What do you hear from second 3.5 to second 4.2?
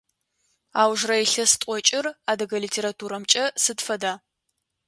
сыд фэда?